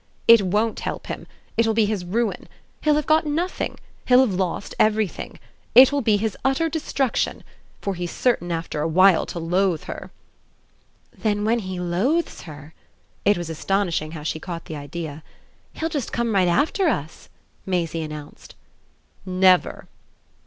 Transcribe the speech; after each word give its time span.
"It 0.27 0.41
WON'T 0.41 0.79
help 0.79 1.05
him. 1.05 1.27
It 1.57 1.67
will 1.67 1.75
be 1.75 1.85
his 1.85 2.03
ruin. 2.03 2.49
He'll 2.81 2.95
have 2.95 3.05
got 3.05 3.23
nothing. 3.27 3.77
He'll 4.07 4.21
have 4.25 4.33
lost 4.33 4.73
everything. 4.79 5.39
It 5.75 5.91
will 5.91 6.01
be 6.01 6.17
his 6.17 6.35
utter 6.43 6.69
destruction, 6.69 7.43
for 7.81 7.93
he's 7.93 8.09
certain 8.09 8.51
after 8.51 8.81
a 8.81 8.87
while 8.87 9.27
to 9.27 9.37
loathe 9.37 9.83
her." 9.83 10.09
"Then 11.15 11.45
when 11.45 11.59
he 11.59 11.79
loathes 11.79 12.41
her" 12.49 12.73
it 13.25 13.37
was 13.37 13.51
astonishing 13.51 14.13
how 14.13 14.23
she 14.23 14.39
caught 14.39 14.65
the 14.65 14.75
idea 14.75 15.21
"he'll 15.73 15.87
just 15.87 16.11
come 16.11 16.33
right 16.33 16.47
after 16.47 16.87
us!" 16.87 17.29
Maisie 17.67 18.01
announced. 18.01 18.55
"Never." 19.23 19.87